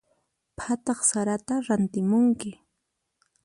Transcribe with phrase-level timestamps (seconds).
[0.57, 2.51] Phataq saratan rantimunki.